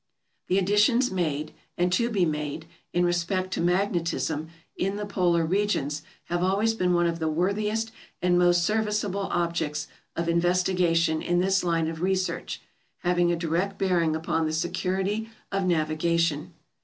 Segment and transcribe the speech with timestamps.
[0.47, 6.01] The additions made, and to be made, in respect to magnetism, in the polar regions
[6.23, 11.63] have always been one of the worthiest and most serviceable objects of investigation in this
[11.63, 12.61] line of research,
[13.03, 16.51] having a direct bearing upon the security of navigation.